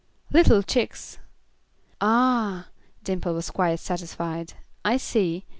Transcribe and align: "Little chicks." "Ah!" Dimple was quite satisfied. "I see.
"Little 0.31 0.63
chicks." 0.63 1.19
"Ah!" 2.01 2.69
Dimple 3.03 3.35
was 3.35 3.51
quite 3.51 3.79
satisfied. 3.79 4.53
"I 4.83 4.97
see. 4.97 5.45